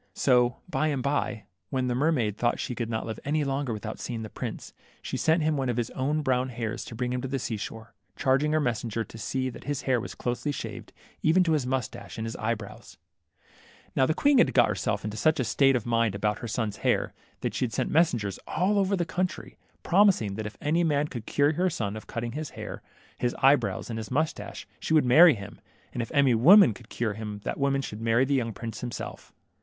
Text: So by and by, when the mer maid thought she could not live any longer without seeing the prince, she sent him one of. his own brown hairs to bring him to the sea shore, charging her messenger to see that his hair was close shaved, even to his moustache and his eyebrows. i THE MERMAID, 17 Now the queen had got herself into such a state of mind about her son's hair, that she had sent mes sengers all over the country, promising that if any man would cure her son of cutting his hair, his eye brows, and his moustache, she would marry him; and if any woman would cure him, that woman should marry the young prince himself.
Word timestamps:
So 0.15 0.57
by 0.67 0.87
and 0.87 1.03
by, 1.03 1.43
when 1.69 1.85
the 1.85 1.93
mer 1.93 2.11
maid 2.11 2.35
thought 2.35 2.59
she 2.59 2.73
could 2.73 2.89
not 2.89 3.05
live 3.05 3.19
any 3.23 3.43
longer 3.43 3.71
without 3.71 3.99
seeing 3.99 4.23
the 4.23 4.31
prince, 4.31 4.73
she 4.99 5.15
sent 5.15 5.43
him 5.43 5.57
one 5.57 5.69
of. 5.69 5.77
his 5.77 5.91
own 5.91 6.23
brown 6.23 6.49
hairs 6.49 6.83
to 6.85 6.95
bring 6.95 7.13
him 7.13 7.21
to 7.21 7.27
the 7.27 7.37
sea 7.37 7.55
shore, 7.55 7.93
charging 8.15 8.51
her 8.51 8.59
messenger 8.59 9.03
to 9.03 9.17
see 9.19 9.47
that 9.51 9.65
his 9.65 9.83
hair 9.83 10.01
was 10.01 10.15
close 10.15 10.41
shaved, 10.55 10.91
even 11.21 11.43
to 11.43 11.51
his 11.51 11.67
moustache 11.67 12.17
and 12.17 12.25
his 12.25 12.35
eyebrows. 12.37 12.97
i 12.97 12.97
THE 12.97 13.27
MERMAID, 13.27 13.83
17 13.85 13.91
Now 13.97 14.05
the 14.07 14.13
queen 14.15 14.37
had 14.39 14.53
got 14.55 14.69
herself 14.69 15.05
into 15.05 15.17
such 15.17 15.39
a 15.39 15.43
state 15.43 15.75
of 15.75 15.85
mind 15.85 16.15
about 16.15 16.39
her 16.39 16.47
son's 16.47 16.77
hair, 16.77 17.13
that 17.41 17.53
she 17.53 17.65
had 17.65 17.71
sent 17.73 17.91
mes 17.91 18.11
sengers 18.11 18.39
all 18.47 18.79
over 18.79 18.95
the 18.95 19.05
country, 19.05 19.59
promising 19.83 20.33
that 20.33 20.47
if 20.47 20.57
any 20.59 20.83
man 20.83 21.09
would 21.13 21.27
cure 21.27 21.51
her 21.53 21.69
son 21.69 21.95
of 21.95 22.07
cutting 22.07 22.31
his 22.31 22.49
hair, 22.57 22.81
his 23.19 23.35
eye 23.37 23.55
brows, 23.55 23.91
and 23.91 23.99
his 23.99 24.09
moustache, 24.09 24.67
she 24.79 24.95
would 24.95 25.05
marry 25.05 25.35
him; 25.35 25.61
and 25.93 26.01
if 26.01 26.11
any 26.11 26.33
woman 26.33 26.73
would 26.75 26.89
cure 26.89 27.13
him, 27.13 27.39
that 27.43 27.59
woman 27.59 27.83
should 27.83 28.01
marry 28.01 28.25
the 28.25 28.33
young 28.33 28.51
prince 28.51 28.81
himself. 28.81 29.31